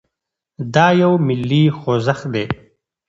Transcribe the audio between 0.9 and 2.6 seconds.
يو ملي خوځښت دی.